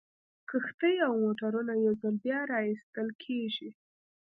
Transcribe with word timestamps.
کښتۍ 0.49 0.95
او 1.05 1.13
موټرونه 1.23 1.73
یو 1.85 1.93
ځل 2.01 2.15
بیا 2.25 2.39
را 2.51 2.59
ایستل 2.67 3.07
کیږي 3.23 3.69